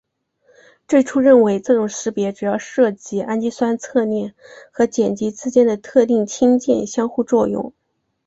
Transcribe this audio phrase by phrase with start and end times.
[0.87, 4.33] 最初认为这种识别主要涉及氨基酸侧链
[4.71, 7.71] 和碱基之间的特定氢键相互作用。